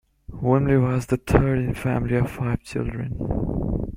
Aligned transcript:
Willem 0.29 0.81
was 0.81 1.05
the 1.05 1.17
third 1.17 1.59
in 1.59 1.69
a 1.69 1.75
family 1.75 2.15
of 2.15 2.31
five 2.31 2.63
children. 2.63 3.85